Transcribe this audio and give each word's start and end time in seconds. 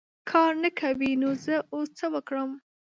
کار 0.29 0.51
نه 0.63 0.69
کوې! 0.79 1.11
نو 1.21 1.29
زه 1.43 1.55
اوس 1.73 1.89
څه 1.99 2.05
وکړم. 2.13 2.49